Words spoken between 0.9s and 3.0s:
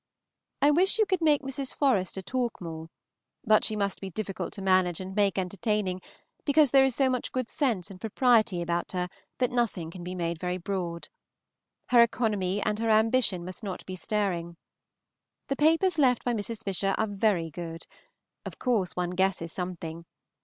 you could make Mrs. Forester talk more;